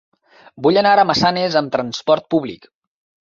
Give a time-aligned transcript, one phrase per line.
[0.67, 2.67] Vull anar a Massanes amb trasport públic.